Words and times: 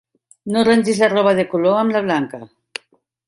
No 0.53 0.63
rentis 0.67 1.01
la 1.03 1.09
roba 1.11 1.35
de 1.41 1.45
color 1.53 1.77
amb 1.81 1.95
la 1.97 2.03
blanca. 2.09 2.41